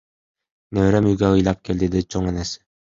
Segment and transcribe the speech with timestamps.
[0.79, 2.63] Неберем үйгө ыйлап келди,— деди чоң энеси.